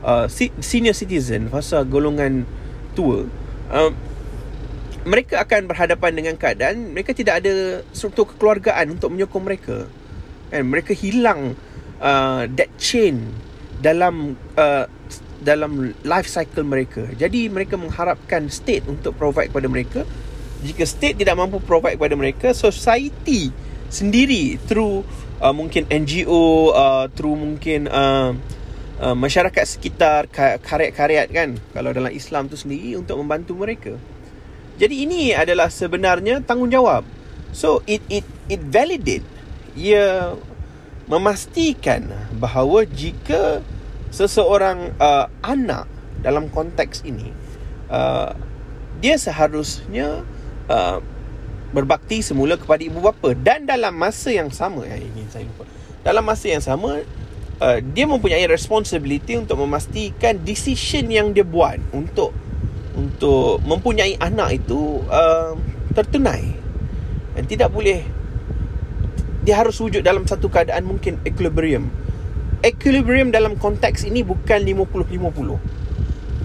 uh, 0.05 0.29
senior 0.62 0.93
citizen 0.93 1.50
fasa 1.50 1.81
golongan 1.86 2.46
tua 2.93 3.25
uh, 3.74 3.91
mereka 5.01 5.41
akan 5.41 5.65
berhadapan 5.65 6.12
dengan 6.13 6.36
keadaan 6.38 6.93
mereka 6.93 7.17
tidak 7.17 7.41
ada 7.41 7.81
struktur 7.89 8.29
kekeluargaan 8.29 8.93
untuk 8.93 9.10
menyokong 9.10 9.41
mereka. 9.46 9.77
Kan? 10.53 10.70
Mereka 10.70 10.93
hilang 10.93 11.58
uh, 11.98 12.46
that 12.53 12.70
chain 12.77 13.34
dalam 13.81 14.38
uh, 14.55 14.85
dalam 15.41 15.91
life 16.05 16.29
cycle 16.29 16.63
mereka. 16.63 17.09
Jadi 17.17 17.50
mereka 17.50 17.75
mengharapkan 17.75 18.47
state 18.47 18.85
untuk 18.85 19.17
provide 19.17 19.50
kepada 19.50 19.67
mereka. 19.67 20.01
Jika 20.61 20.85
state 20.85 21.17
tidak 21.17 21.33
mampu 21.33 21.57
provide 21.57 21.97
kepada 21.97 22.13
mereka 22.13 22.53
society 22.53 23.50
sendiri 23.89 24.61
through 24.69 25.01
uh, 25.41 25.50
mungkin 25.50 25.89
NGO 25.89 26.71
uh, 26.71 27.09
through 27.09 27.33
mungkin 27.33 27.89
uh, 27.89 28.38
uh, 29.01 29.15
masyarakat 29.17 29.65
sekitar 29.65 30.29
karyat-karyat 30.61 31.27
kan 31.33 31.57
kalau 31.73 31.89
dalam 31.89 32.13
Islam 32.13 32.45
tu 32.45 32.55
sendiri 32.55 32.93
untuk 33.01 33.17
membantu 33.17 33.57
mereka. 33.57 33.97
Jadi 34.77 35.09
ini 35.09 35.33
adalah 35.33 35.73
sebenarnya 35.73 36.45
tanggungjawab. 36.45 37.01
So 37.51 37.81
it 37.89 38.05
it 38.07 38.23
it 38.47 38.61
validate 38.61 39.25
ia 39.75 40.35
memastikan 41.10 42.10
bahawa 42.38 42.86
jika 42.86 43.62
seseorang 44.12 44.91
uh, 45.00 45.31
anak 45.41 45.88
dalam 46.22 46.51
konteks 46.51 47.01
ini 47.08 47.34
uh, 47.89 48.36
dia 49.01 49.17
seharusnya 49.17 50.22
uh, 50.70 51.01
berbakti 51.72 52.20
semula 52.20 52.60
kepada 52.60 52.84
ibu 52.84 53.00
bapa 53.00 53.31
dan 53.34 53.63
dalam 53.63 53.96
masa 53.96 54.29
yang 54.29 54.51
sama 54.51 54.84
ya 54.86 55.00
ini 55.00 55.24
saya 55.31 55.48
lupa. 55.48 55.63
Dalam 56.03 56.24
masa 56.27 56.51
yang 56.51 56.62
sama 56.62 57.01
uh, 57.63 57.79
dia 57.96 58.05
mempunyai 58.05 58.46
responsibility 58.46 59.39
untuk 59.39 59.58
memastikan 59.63 60.36
decision 60.43 61.08
yang 61.08 61.31
dia 61.31 61.48
buat 61.48 61.79
untuk 61.96 62.36
untuk 62.91 63.63
mempunyai 63.63 64.20
anak 64.20 64.60
itu 64.62 65.00
uh, 65.08 65.55
tertunai 65.96 66.51
dan 67.39 67.43
tidak 67.48 67.72
boleh 67.72 68.03
dia 69.41 69.57
harus 69.57 69.77
wujud 69.81 70.05
dalam 70.05 70.25
satu 70.29 70.48
keadaan 70.50 70.86
mungkin 70.86 71.17
equilibrium. 71.25 71.89
Equilibrium 72.62 73.33
dalam 73.33 73.57
konteks 73.57 74.05
ini 74.05 74.21
bukan 74.21 74.62
50-50 74.62 75.81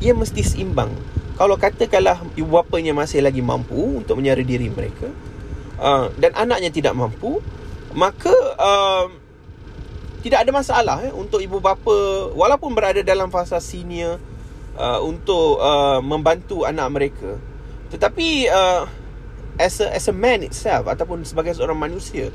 ia 0.01 0.13
mesti 0.13 0.43
seimbang. 0.45 0.93
Kalau 1.37 1.61
katakanlah 1.61 2.25
ibu 2.33 2.49
bapanya 2.49 2.97
masih 2.97 3.21
lagi 3.21 3.45
mampu 3.45 4.01
untuk 4.01 4.17
menyara 4.17 4.41
diri 4.41 4.73
mereka 4.73 5.13
uh, 5.77 6.09
dan 6.17 6.33
anaknya 6.33 6.73
tidak 6.73 6.97
mampu 6.97 7.45
maka 7.93 8.33
uh, 8.57 9.09
tidak 10.25 10.49
ada 10.49 10.51
masalah 10.51 10.97
eh, 11.05 11.13
untuk 11.13 11.45
ibu 11.45 11.61
bapa 11.61 12.33
walaupun 12.33 12.73
berada 12.73 13.05
dalam 13.05 13.29
fasa 13.29 13.61
senior 13.61 14.17
uh, 14.81 14.99
untuk 15.05 15.61
uh, 15.61 16.01
membantu 16.01 16.65
anak 16.65 16.89
mereka. 16.89 17.37
Tetapi 17.93 18.49
uh, 18.49 18.89
as 19.61 19.79
a 19.85 19.93
as 19.93 20.09
a 20.09 20.15
man 20.17 20.41
itself 20.41 20.89
ataupun 20.89 21.21
sebagai 21.29 21.53
seorang 21.53 21.77
manusia 21.77 22.33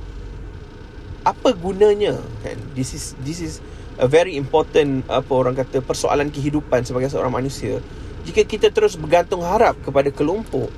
apa 1.21 1.53
gunanya 1.53 2.17
kan? 2.41 2.57
This 2.73 2.97
is 2.97 3.13
this 3.21 3.39
is 3.41 3.53
a 4.01 4.09
very 4.09 4.33
important 4.33 5.05
apa 5.05 5.29
orang 5.29 5.53
kata 5.53 5.85
persoalan 5.85 6.33
kehidupan 6.33 6.81
sebagai 6.85 7.13
seorang 7.13 7.33
manusia. 7.33 7.77
Jika 8.25 8.45
kita 8.45 8.69
terus 8.69 8.97
bergantung 8.97 9.41
harap 9.41 9.77
kepada 9.81 10.09
kelompok 10.13 10.69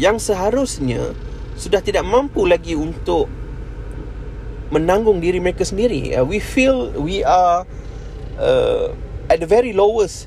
yang 0.00 0.20
seharusnya 0.20 1.12
sudah 1.54 1.80
tidak 1.84 2.02
mampu 2.04 2.44
lagi 2.48 2.74
untuk 2.74 3.30
menanggung 4.74 5.22
diri 5.22 5.38
mereka 5.38 5.62
sendiri 5.62 6.18
uh, 6.18 6.26
we 6.26 6.42
feel 6.42 6.90
we 6.98 7.22
are 7.22 7.62
uh, 8.42 8.90
at 9.30 9.38
the 9.38 9.46
very 9.46 9.70
lowest 9.70 10.26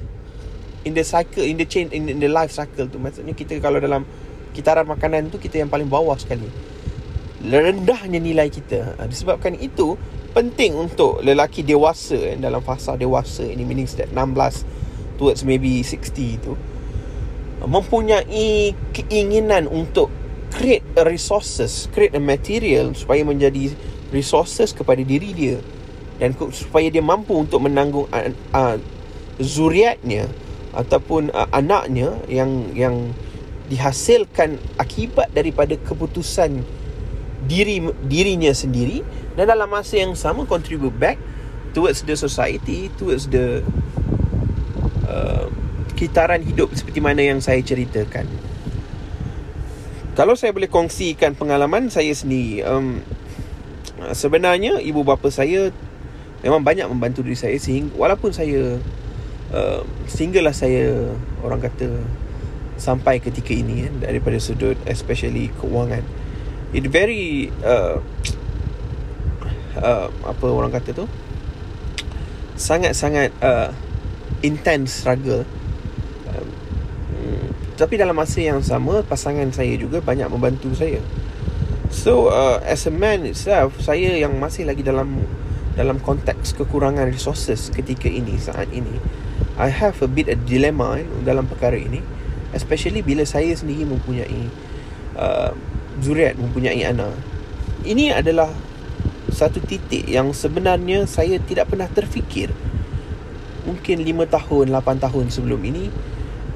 in 0.88 0.96
the 0.96 1.03
cycle 1.03 1.44
in 1.44 1.60
the 1.60 1.67
chain 1.67 1.91
in, 1.91 2.08
in 2.08 2.17
the 2.24 2.32
life 2.32 2.53
cycle 2.53 2.88
tu. 2.88 2.98
Maksudnya 2.98 3.36
kita 3.36 3.60
kalau 3.60 3.77
dalam 3.77 4.08
kitaran 4.56 4.88
makanan 4.89 5.29
tu 5.29 5.38
kita 5.38 5.62
yang 5.62 5.70
paling 5.70 5.86
bawah 5.86 6.17
sekali 6.17 6.50
rendahnya 7.46 8.17
nilai 8.17 8.50
kita 8.50 8.98
ha, 8.98 9.06
disebabkan 9.06 9.53
itu 9.58 9.94
penting 10.34 10.74
untuk 10.74 11.22
lelaki 11.22 11.62
dewasa 11.62 12.17
eh, 12.17 12.38
dalam 12.38 12.62
fasa 12.62 12.98
dewasa 12.98 13.46
ini 13.46 13.62
meaning 13.62 13.89
that 13.94 14.10
16 14.10 14.65
towards 15.17 15.41
maybe 15.46 15.82
60 15.82 16.41
tu 16.41 16.53
mempunyai 17.65 18.74
keinginan 18.94 19.65
untuk 19.65 20.13
create 20.53 20.86
a 20.98 21.03
resources 21.06 21.89
create 21.94 22.13
a 22.13 22.22
material 22.22 22.94
supaya 22.94 23.25
menjadi 23.25 23.74
resources 24.13 24.74
kepada 24.74 25.01
diri 25.01 25.34
dia 25.34 25.58
dan 26.17 26.34
supaya 26.53 26.89
dia 26.89 27.01
mampu 27.01 27.38
untuk 27.38 27.62
menanggung 27.65 28.10
uh, 28.10 28.77
zuriatnya 29.38 30.25
ataupun 30.74 31.29
uh, 31.34 31.50
anaknya 31.53 32.17
yang 32.29 32.74
yang 32.74 33.13
dihasilkan 33.67 34.58
akibat 34.79 35.29
daripada 35.34 35.75
keputusan 35.77 36.63
diri 37.46 37.84
dirinya 38.10 38.50
sendiri 38.50 39.06
dan 39.38 39.46
dalam 39.46 39.70
masa 39.70 40.01
yang 40.01 40.17
sama 40.17 40.50
contribute 40.50 40.98
back 40.98 41.22
towards 41.77 42.01
the 42.10 42.17
society 42.17 42.89
towards 42.98 43.29
the 43.29 43.62
uh, 45.06 45.46
kitaran 45.94 46.41
hidup 46.41 46.74
seperti 46.74 46.98
mana 46.98 47.22
yang 47.22 47.38
saya 47.38 47.62
ceritakan. 47.62 48.25
Kalau 50.17 50.34
saya 50.34 50.50
boleh 50.50 50.65
kongsikan 50.65 51.38
pengalaman 51.38 51.94
saya 51.94 52.10
sendiri 52.17 52.65
um, 52.65 53.06
sebenarnya 54.17 54.82
ibu 54.82 55.06
bapa 55.06 55.29
saya 55.29 55.70
memang 56.41 56.62
banyak 56.62 56.89
membantu 56.89 57.22
diri 57.22 57.38
saya 57.38 57.58
sehingga 57.62 57.94
walaupun 57.98 58.34
saya 58.34 58.82
uh, 59.53 59.82
sehinggalah 60.10 60.53
saya 60.53 61.13
orang 61.41 61.62
kata 61.62 61.89
sampai 62.77 63.17
ketika 63.17 63.53
ini 63.53 63.89
kan 63.89 64.06
daripada 64.06 64.38
sudut 64.38 64.77
especially 64.86 65.50
keuangan 65.58 66.06
it 66.74 66.86
very 66.88 67.53
uh, 67.63 68.00
uh, 69.77 70.07
apa 70.25 70.45
orang 70.47 70.74
kata 70.74 70.91
tu? 70.93 71.05
Sangat-sangat 72.57 73.31
uh, 73.39 73.69
intense 74.41 75.05
struggle. 75.05 75.45
Um, 76.31 76.50
tapi 77.77 77.95
dalam 77.95 78.17
masa 78.17 78.41
yang 78.41 78.65
sama 78.65 79.05
pasangan 79.05 79.53
saya 79.53 79.77
juga 79.77 80.01
banyak 80.01 80.27
membantu 80.27 80.74
saya. 80.74 81.00
So 81.93 82.33
uh, 82.33 82.59
as 82.65 82.83
a 82.89 82.93
man 82.93 83.24
itself 83.24 83.79
saya 83.79 84.17
yang 84.17 84.36
masih 84.41 84.67
lagi 84.67 84.83
dalam 84.83 85.24
dalam 85.77 86.01
konteks 86.01 86.57
kekurangan 86.57 87.05
resources 87.05 87.69
ketika 87.69 88.09
ini 88.09 88.36
saat 88.41 88.67
ini 88.74 88.97
I 89.57 89.74
have 89.74 90.01
a 90.05 90.09
bit 90.09 90.29
a 90.29 90.38
dilemma 90.38 91.01
eh, 91.01 91.07
dalam 91.25 91.50
perkara 91.50 91.74
ini. 91.77 92.01
Especially 92.53 93.01
bila 93.01 93.25
saya 93.25 93.51
sendiri 93.57 93.83
mempunyai 93.89 94.47
uh, 95.17 95.51
zuriat 96.01 96.38
mempunyai 96.38 96.86
anak 96.86 97.13
ini 97.88 98.12
adalah 98.12 98.51
satu 99.32 99.63
titik 99.63 100.08
yang 100.10 100.36
sebenarnya 100.36 101.08
saya 101.08 101.39
tidak 101.39 101.72
pernah 101.72 101.88
terfikir. 101.88 102.51
Mungkin 103.63 104.04
5 104.04 104.27
tahun 104.27 104.66
8 104.75 105.04
tahun 105.04 105.25
sebelum 105.32 105.62
ini. 105.63 105.88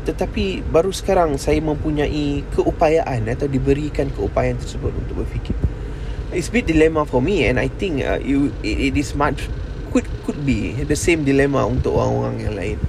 Tetapi 0.02 0.66
baru 0.66 0.90
sekarang 0.90 1.38
saya 1.38 1.62
mempunyai 1.62 2.42
keupayaan 2.58 3.30
atau 3.30 3.46
diberikan 3.46 4.10
keupayaan 4.10 4.58
tersebut 4.58 4.90
untuk 4.92 5.24
berfikir. 5.24 5.54
It's 6.34 6.48
a 6.48 6.54
bit 6.56 6.66
dilemma 6.66 7.06
for 7.06 7.22
me 7.22 7.46
and 7.46 7.60
I 7.62 7.70
think 7.70 8.02
uh, 8.02 8.18
it, 8.18 8.56
it 8.64 8.96
is 8.96 9.14
much 9.14 9.46
could 9.92 10.08
could 10.24 10.42
be 10.42 10.74
the 10.88 10.96
same 10.96 11.28
dilemma 11.28 11.68
untuk 11.68 11.96
orang-orang 11.96 12.36
yang 12.42 12.56
lain. 12.56 12.80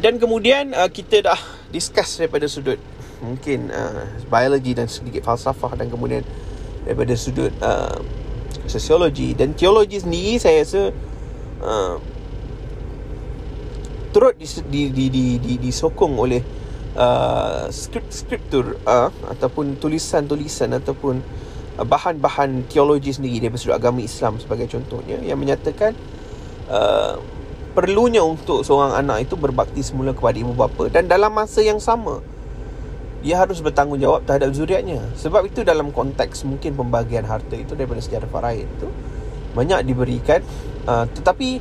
Dan 0.00 0.16
kemudian 0.16 0.72
uh, 0.72 0.88
kita 0.88 1.28
dah 1.28 1.40
discuss 1.68 2.16
daripada 2.16 2.48
sudut 2.48 2.80
mungkin 3.20 3.68
uh, 3.70 4.08
biologi 4.26 4.72
dan 4.72 4.88
sedikit 4.88 5.24
falsafah 5.24 5.76
dan 5.76 5.92
kemudian 5.92 6.24
daripada 6.84 7.12
sudut 7.16 7.52
uh, 7.60 8.00
sosiologi 8.64 9.36
dan 9.36 9.52
teologi 9.52 10.00
sendiri 10.00 10.40
saya 10.40 10.64
rasa 10.64 10.82
uh, 11.60 11.96
turut 14.10 14.34
di, 14.36 14.46
di, 14.46 14.82
di, 14.90 15.04
di, 15.06 15.24
di, 15.38 15.52
disokong 15.60 16.18
oleh 16.18 16.42
uh, 16.98 17.70
skrip-skriptur 17.70 18.82
uh, 18.82 19.12
ataupun 19.30 19.78
tulisan-tulisan 19.78 20.74
ataupun 20.74 21.22
uh, 21.78 21.86
bahan-bahan 21.86 22.66
teologi 22.66 23.14
sendiri 23.14 23.46
daripada 23.46 23.60
sudut 23.62 23.76
agama 23.78 24.00
Islam 24.02 24.40
sebagai 24.42 24.66
contohnya 24.66 25.22
yang 25.22 25.38
menyatakan 25.38 25.94
uh, 26.66 27.20
perlunya 27.70 28.24
untuk 28.24 28.66
seorang 28.66 28.98
anak 28.98 29.30
itu 29.30 29.38
berbakti 29.38 29.78
semula 29.86 30.10
kepada 30.10 30.36
ibu 30.42 30.50
bapa 30.50 30.90
dan 30.90 31.06
dalam 31.06 31.30
masa 31.30 31.62
yang 31.62 31.78
sama 31.78 32.18
ia 33.20 33.36
harus 33.36 33.60
bertanggungjawab 33.60 34.24
terhadap 34.24 34.50
zuriatnya. 34.56 35.00
Sebab 35.16 35.48
itu 35.48 35.60
dalam 35.60 35.92
konteks 35.92 36.44
mungkin 36.48 36.72
pembagian 36.72 37.28
harta 37.28 37.52
itu 37.56 37.76
daripada 37.76 38.00
sejarah 38.00 38.28
faraid 38.28 38.64
itu 38.64 38.88
banyak 39.50 39.82
diberikan 39.82 40.40
uh, 40.86 41.04
tetapi 41.10 41.58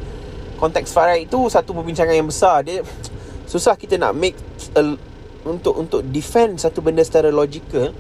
konteks 0.62 0.94
faraid 0.94 1.28
itu 1.28 1.40
satu 1.52 1.76
perbincangan 1.76 2.16
yang 2.16 2.30
besar. 2.30 2.64
Dia 2.64 2.84
susah 3.52 3.76
kita 3.76 4.00
nak 4.00 4.16
make 4.16 4.40
a, 4.76 4.96
untuk 5.44 5.76
untuk 5.76 6.02
defend 6.08 6.60
satu 6.60 6.80
benda 6.84 7.04
secara 7.04 7.32
logikal 7.32 7.92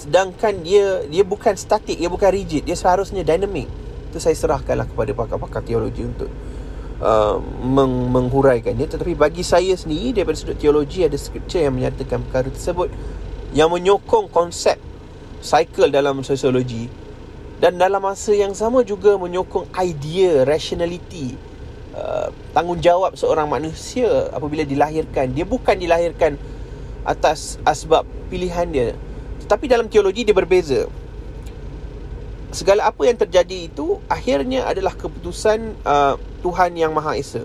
sedangkan 0.00 0.64
dia 0.64 1.04
dia 1.12 1.24
bukan 1.26 1.54
statik 1.58 1.98
dia 1.98 2.08
bukan 2.08 2.30
rigid. 2.30 2.62
Dia 2.62 2.78
seharusnya 2.78 3.26
dynamic. 3.26 3.66
Itu 4.10 4.18
saya 4.22 4.38
serahkanlah 4.38 4.86
kepada 4.86 5.10
pakar-pakar 5.14 5.62
teologi 5.66 6.02
untuk 6.06 6.30
uh, 7.00 7.36
meng, 7.64 8.12
menghuraikannya 8.12 8.86
tetapi 8.86 9.16
bagi 9.16 9.44
saya 9.44 9.74
sendiri 9.74 10.16
daripada 10.22 10.36
sudut 10.38 10.56
teologi 10.56 11.04
ada 11.04 11.16
scripture 11.16 11.64
yang 11.64 11.74
menyatakan 11.76 12.22
perkara 12.28 12.48
tersebut 12.52 12.88
yang 13.50 13.72
menyokong 13.72 14.30
konsep 14.30 14.78
cycle 15.40 15.90
dalam 15.90 16.22
sosiologi 16.22 16.86
dan 17.60 17.76
dalam 17.76 18.00
masa 18.00 18.32
yang 18.32 18.56
sama 18.56 18.80
juga 18.80 19.20
menyokong 19.20 19.68
idea 19.76 20.48
rationality 20.48 21.36
uh, 21.92 22.32
tanggungjawab 22.56 23.14
seorang 23.20 23.52
manusia 23.52 24.32
apabila 24.32 24.64
dilahirkan. 24.64 25.36
Dia 25.36 25.44
bukan 25.44 25.76
dilahirkan 25.76 26.40
atas 27.04 27.60
asbab 27.68 28.08
pilihan 28.32 28.64
dia. 28.72 28.88
Tetapi 29.44 29.68
dalam 29.68 29.92
teologi 29.92 30.24
dia 30.24 30.32
berbeza 30.32 30.88
segala 32.50 32.90
apa 32.90 33.06
yang 33.06 33.18
terjadi 33.18 33.70
itu 33.70 34.02
akhirnya 34.10 34.66
adalah 34.66 34.94
keputusan 34.94 35.80
uh, 35.86 36.14
Tuhan 36.42 36.74
yang 36.74 36.90
Maha 36.90 37.14
Esa. 37.14 37.42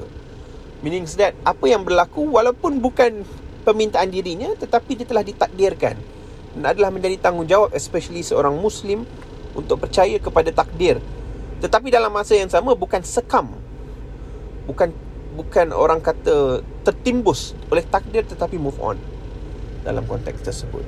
Meaning 0.82 1.06
that 1.18 1.34
apa 1.46 1.66
yang 1.66 1.86
berlaku 1.86 2.26
walaupun 2.26 2.82
bukan 2.82 3.26
permintaan 3.66 4.10
dirinya 4.14 4.54
tetapi 4.54 5.02
dia 5.02 5.08
telah 5.10 5.26
ditakdirkan 5.26 5.98
dan 6.56 6.64
adalah 6.64 6.94
menjadi 6.94 7.18
tanggungjawab 7.22 7.74
especially 7.74 8.22
seorang 8.22 8.54
muslim 8.58 9.06
untuk 9.58 9.82
percaya 9.82 10.18
kepada 10.18 10.50
takdir. 10.54 11.02
Tetapi 11.62 11.90
dalam 11.90 12.14
masa 12.14 12.38
yang 12.38 12.52
sama 12.52 12.76
bukan 12.78 13.02
sekam. 13.02 13.50
Bukan 14.66 14.90
bukan 15.36 15.68
orang 15.76 16.00
kata 16.00 16.64
tertimbus 16.88 17.54
oleh 17.68 17.84
takdir 17.84 18.24
tetapi 18.24 18.56
move 18.56 18.78
on 18.82 18.98
dalam 19.86 20.08
konteks 20.08 20.42
tersebut. 20.42 20.84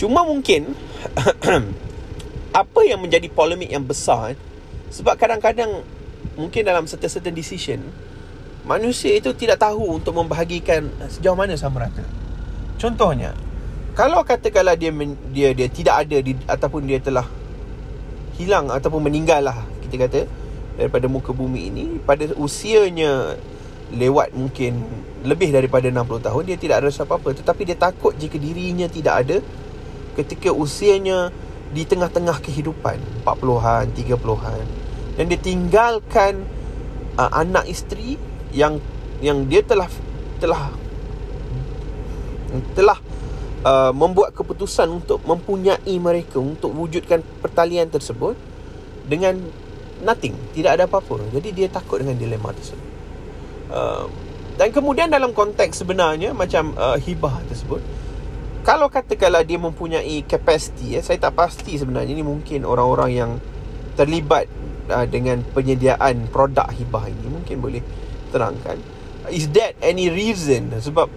Cuma 0.00 0.24
mungkin 0.24 0.72
apa 2.54 2.80
yang 2.86 3.02
menjadi 3.02 3.26
polemik 3.28 3.68
yang 3.68 3.82
besar 3.82 4.38
sebab 4.94 5.18
kadang-kadang 5.18 5.82
mungkin 6.38 6.62
dalam 6.62 6.86
certain 6.86 7.34
decision 7.34 7.82
manusia 8.64 9.12
itu 9.12 9.30
tidak 9.36 9.60
tahu 9.60 10.00
untuk 10.00 10.16
membahagikan 10.16 10.88
sejauh 11.12 11.36
mana 11.36 11.52
sama 11.54 11.84
rata. 11.84 12.00
Contohnya, 12.80 13.36
kalau 13.92 14.24
katakanlah 14.24 14.74
dia 14.74 14.90
dia 15.30 15.52
dia 15.52 15.68
tidak 15.68 16.08
ada 16.08 16.18
di, 16.24 16.32
ataupun 16.48 16.88
dia 16.88 16.98
telah 16.98 17.28
hilang 18.40 18.66
ataupun 18.72 18.98
meninggal 19.04 19.46
lah 19.46 19.62
kita 19.86 19.94
kata 20.08 20.20
daripada 20.74 21.06
muka 21.06 21.30
bumi 21.30 21.70
ini 21.70 21.84
pada 22.02 22.26
usianya 22.34 23.38
lewat 23.94 24.34
mungkin 24.34 24.82
lebih 25.22 25.54
daripada 25.54 25.86
60 25.86 26.26
tahun 26.26 26.42
dia 26.42 26.58
tidak 26.58 26.76
ada 26.82 26.90
apa-apa 26.90 27.30
tetapi 27.30 27.62
dia 27.62 27.78
takut 27.78 28.10
jika 28.18 28.34
dirinya 28.34 28.90
tidak 28.90 29.14
ada 29.22 29.36
ketika 30.18 30.50
usianya 30.50 31.30
di 31.74 31.82
tengah-tengah 31.82 32.38
kehidupan 32.38 33.26
40-an, 33.26 33.90
30-an 33.90 34.64
dan 35.18 35.24
dia 35.26 35.40
tinggalkan 35.42 36.46
uh, 37.18 37.30
anak 37.34 37.66
isteri 37.66 38.18
yang 38.54 38.78
yang 39.18 39.46
dia 39.50 39.62
telah 39.62 39.90
telah 40.38 40.70
telah 42.78 42.98
uh, 43.66 43.90
membuat 43.90 44.34
keputusan 44.34 44.86
untuk 44.90 45.22
mempunyai 45.26 45.94
mereka 45.98 46.38
untuk 46.38 46.70
wujudkan 46.70 47.22
pertalian 47.42 47.90
tersebut 47.90 48.38
dengan 49.10 49.38
nothing, 50.02 50.34
tidak 50.54 50.78
ada 50.78 50.84
apa-apa. 50.86 51.22
Jadi 51.34 51.48
dia 51.50 51.66
takut 51.70 51.98
dengan 52.02 52.14
dilema 52.14 52.54
tersebut. 52.54 52.86
Uh, 53.74 54.06
dan 54.54 54.70
kemudian 54.70 55.10
dalam 55.10 55.34
konteks 55.34 55.82
sebenarnya 55.82 56.30
macam 56.30 56.78
uh, 56.78 56.94
hibah 56.94 57.42
tersebut 57.50 57.82
kalau 58.64 58.88
katakanlah 58.88 59.44
dia 59.44 59.60
mempunyai 59.60 60.24
capacity 60.24 60.96
ya, 60.96 61.04
saya 61.04 61.20
tak 61.20 61.36
pasti 61.36 61.76
sebenarnya 61.76 62.16
ini 62.16 62.24
mungkin 62.24 62.64
orang-orang 62.64 63.10
yang 63.12 63.30
terlibat 63.92 64.48
uh, 64.88 65.04
dengan 65.04 65.44
penyediaan 65.52 66.32
produk 66.32 66.72
hibah 66.72 67.12
ini 67.12 67.28
mungkin 67.28 67.60
boleh 67.60 67.84
terangkan. 68.32 68.80
Is 69.28 69.52
that 69.52 69.76
any 69.84 70.08
reason? 70.08 70.72
Sebab 70.72 71.08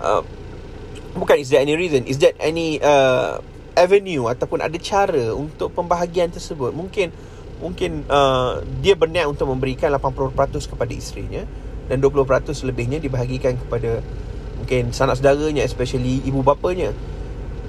uh, 0.00 0.24
bukan 1.20 1.36
is 1.36 1.52
that 1.52 1.60
any 1.60 1.76
reason 1.76 2.08
is 2.08 2.16
that 2.24 2.32
any 2.40 2.80
uh, 2.80 3.44
avenue 3.76 4.32
ataupun 4.32 4.64
ada 4.64 4.76
cara 4.80 5.36
untuk 5.36 5.76
pembahagian 5.76 6.32
tersebut? 6.32 6.72
Mungkin 6.72 7.12
mungkin 7.60 8.08
uh, 8.08 8.64
dia 8.80 8.96
berniat 8.96 9.28
untuk 9.28 9.52
memberikan 9.52 9.92
80% 9.92 10.32
kepada 10.72 10.92
isterinya 10.96 11.44
dan 11.92 12.00
20% 12.00 12.24
lebihnya 12.64 13.04
dibahagikan 13.04 13.60
kepada 13.60 14.00
mungkin 14.66 14.90
sanak 14.90 15.22
saudaranya 15.22 15.62
especially 15.62 16.18
ibu 16.26 16.42
bapanya. 16.42 16.90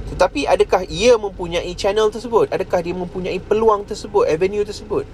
Tetapi 0.10 0.50
adakah 0.50 0.82
ia 0.90 1.14
mempunyai 1.14 1.70
channel 1.78 2.10
tersebut? 2.10 2.50
Adakah 2.50 2.82
dia 2.82 2.98
mempunyai 2.98 3.38
peluang 3.38 3.86
tersebut 3.86 4.26
avenue 4.26 4.66
tersebut? 4.66 5.06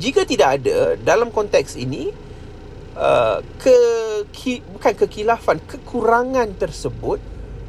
Jika 0.00 0.24
tidak 0.24 0.56
ada 0.56 0.96
dalam 0.96 1.28
konteks 1.28 1.76
ini 1.76 2.08
uh, 2.96 3.44
ke 3.60 3.76
bukan 4.72 4.94
kekilafan 5.04 5.60
kekurangan 5.68 6.48
tersebut 6.56 7.20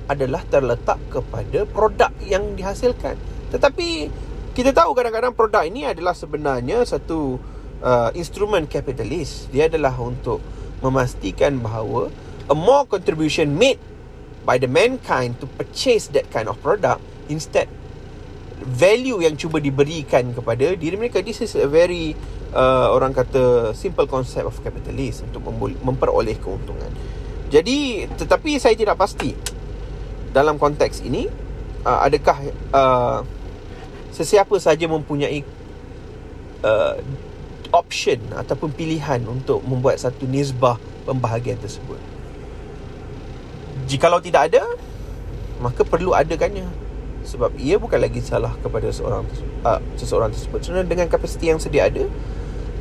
adalah 0.08 0.40
terletak 0.48 1.04
kepada 1.12 1.68
produk 1.68 2.16
yang 2.24 2.56
dihasilkan. 2.56 3.20
Tetapi 3.52 4.08
kita 4.56 4.72
tahu 4.72 4.96
kadang-kadang 4.96 5.36
produk 5.36 5.68
ini 5.68 5.84
adalah 5.84 6.16
sebenarnya 6.16 6.88
satu 6.88 7.36
uh, 7.84 8.10
instrumen 8.16 8.72
kapitalis. 8.72 9.52
Dia 9.52 9.68
adalah 9.68 10.00
untuk 10.00 10.40
memastikan 10.80 11.60
bahawa 11.60 12.08
a 12.50 12.56
more 12.58 12.84
contribution 12.90 13.56
made 13.56 13.78
by 14.44 14.58
the 14.58 14.68
mankind 14.68 15.38
to 15.38 15.46
purchase 15.56 16.10
that 16.12 16.26
kind 16.34 16.50
of 16.50 16.58
product. 16.66 17.00
Instead 17.30 17.70
value 18.60 19.24
yang 19.24 19.40
cuba 19.40 19.62
diberikan 19.64 20.36
kepada 20.36 20.76
diri 20.76 20.98
mereka. 21.00 21.24
This 21.24 21.40
is 21.46 21.56
a 21.56 21.70
very 21.70 22.18
uh, 22.52 22.92
orang 22.92 23.16
kata 23.16 23.72
simple 23.78 24.10
concept 24.10 24.50
of 24.50 24.56
capitalist 24.60 25.24
untuk 25.24 25.46
memperoleh 25.80 26.36
keuntungan. 26.42 26.92
Jadi 27.50 28.06
tetapi 28.18 28.60
saya 28.62 28.76
tidak 28.76 29.00
pasti 29.00 29.34
dalam 30.30 30.62
konteks 30.62 31.02
ini 31.02 31.26
uh, 31.86 32.06
adakah 32.06 32.38
uh, 32.74 33.20
sesiapa 34.14 34.54
saja 34.62 34.86
mempunyai 34.86 35.42
uh, 36.62 36.98
option 37.74 38.22
ataupun 38.34 38.74
pilihan 38.74 39.22
untuk 39.26 39.62
membuat 39.66 40.02
satu 40.02 40.26
nisbah 40.30 40.78
pembahagian 41.06 41.58
tersebut 41.58 41.98
Jikalau 43.90 44.22
tidak 44.22 44.54
ada 44.54 44.64
Maka 45.60 45.84
perlu 45.84 46.16
adakannya. 46.16 46.70
Sebab 47.26 47.60
ia 47.60 47.76
bukan 47.76 48.00
lagi 48.00 48.24
salah 48.24 48.56
kepada 48.64 48.88
seorang 48.96 49.28
uh, 49.68 49.82
seseorang 50.00 50.32
tersebut. 50.32 50.64
Sebenarnya 50.64 50.88
dengan 50.88 51.08
kapasiti 51.12 51.52
yang 51.52 51.60
sedia 51.60 51.92
ada 51.92 52.08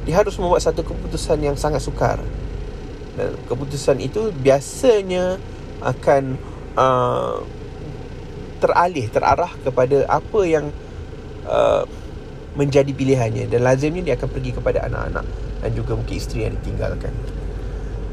Dia 0.06 0.14
harus 0.14 0.38
membuat 0.38 0.62
satu 0.62 0.86
keputusan 0.86 1.42
yang 1.42 1.56
sangat 1.58 1.82
sukar. 1.82 2.22
Dan 3.18 3.34
keputusan 3.50 3.98
itu 3.98 4.30
biasanya 4.30 5.42
akan 5.82 6.38
uh, 6.78 7.42
Teralih, 8.58 9.06
terarah 9.10 9.54
kepada 9.62 10.06
apa 10.06 10.40
yang 10.46 10.70
uh, 11.48 11.82
Menjadi 12.54 12.94
pilihannya. 12.94 13.50
Dan 13.50 13.66
lazimnya 13.66 14.06
dia 14.06 14.14
akan 14.14 14.30
pergi 14.30 14.54
kepada 14.54 14.86
anak-anak 14.86 15.26
Dan 15.66 15.70
juga 15.74 15.98
mungkin 15.98 16.14
isteri 16.14 16.46
yang 16.46 16.54
ditinggalkan 16.62 17.10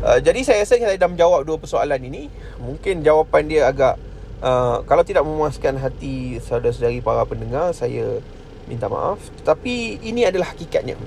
Uh, 0.03 0.19
jadi 0.19 0.39
saya 0.43 0.63
rasa 0.63 0.75
saya 0.75 0.97
dah 0.99 1.09
menjawab 1.09 1.47
dua 1.47 1.57
persoalan 1.59 2.01
ini. 2.03 2.27
Mungkin 2.59 3.05
jawapan 3.05 3.43
dia 3.47 3.61
agak 3.71 3.95
uh, 4.43 4.83
kalau 4.83 5.03
tidak 5.07 5.23
memuaskan 5.23 5.79
hati 5.79 6.39
saudara-saudari 6.43 6.99
para 6.99 7.23
pendengar, 7.23 7.71
saya 7.71 8.19
minta 8.67 8.91
maaf. 8.91 9.21
Tetapi 9.43 10.03
ini 10.03 10.27
adalah 10.27 10.51
hakikatnya. 10.51 10.99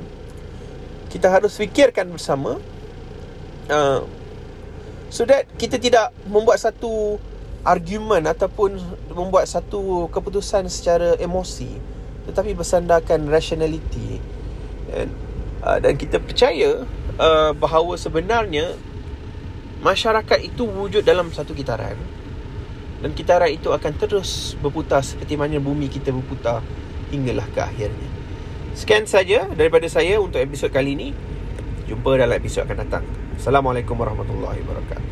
Kita 1.09 1.33
harus 1.33 1.57
fikirkan 1.57 2.13
bersama 2.13 2.61
uh, 3.73 4.01
so 5.09 5.25
that 5.25 5.49
kita 5.57 5.81
tidak 5.81 6.13
membuat 6.29 6.61
satu 6.61 7.17
argument 7.65 8.29
ataupun 8.29 8.81
membuat 9.13 9.49
satu 9.49 10.09
keputusan 10.13 10.69
secara 10.69 11.17
emosi 11.21 11.69
tetapi 12.29 12.53
bersandarkan 12.53 13.25
rationality 13.29 14.21
dan 14.89 15.09
uh, 15.65 15.79
dan 15.81 15.97
kita 15.97 16.21
percaya 16.21 16.85
uh, 17.19 17.53
bahawa 17.53 17.99
sebenarnya 17.99 18.79
masyarakat 19.85 20.39
itu 20.43 20.67
wujud 20.67 21.07
dalam 21.07 21.31
satu 21.31 21.55
kitaran 21.55 21.95
dan 22.99 23.15
kitaran 23.15 23.51
itu 23.55 23.71
akan 23.71 23.93
terus 23.95 24.59
berputar 24.59 25.07
seperti 25.07 25.39
mana 25.39 25.63
bumi 25.63 25.87
kita 25.87 26.11
berputar 26.11 26.63
hinggalah 27.15 27.47
ke 27.55 27.61
akhirnya. 27.63 28.09
Sekian 28.75 29.07
saja 29.07 29.47
daripada 29.55 29.87
saya 29.91 30.19
untuk 30.23 30.39
episod 30.43 30.71
kali 30.71 30.95
ini. 30.95 31.09
Jumpa 31.89 32.21
dalam 32.21 32.37
episod 32.37 32.69
akan 32.69 32.79
datang. 32.85 33.05
Assalamualaikum 33.39 33.97
warahmatullahi 33.97 34.61
wabarakatuh. 34.61 35.08